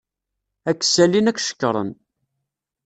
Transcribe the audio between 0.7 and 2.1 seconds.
k-sallin ad k-cekṛen.